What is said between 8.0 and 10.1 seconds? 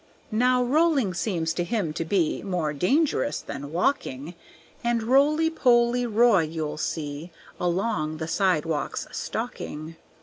the sidewalks stalking.